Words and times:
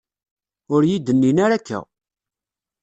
Ur 0.75 0.81
yi-d-nnin 0.89 1.37
ara 1.45 1.55
akka. 1.57 1.79